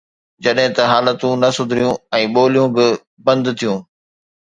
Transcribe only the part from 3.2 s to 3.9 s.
بند ٿيون.